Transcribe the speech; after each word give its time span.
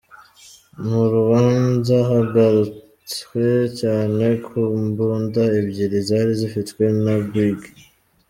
Mu 0.87 1.03
rubanza 1.13 1.95
hagarutswe 2.11 3.43
cyane 3.79 4.25
ku 4.45 4.59
mbunda 4.85 5.41
ebyiri 5.59 5.97
zari 6.07 6.31
zifitwe 6.41 6.83
na 7.03 7.15
Brig. 7.25 7.59